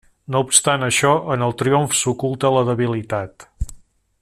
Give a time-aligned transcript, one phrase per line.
[0.35, 3.47] No obstant això, en el triomf s'oculta la debilitat.